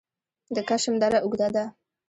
[0.55, 1.63] د کشم دره اوږده ده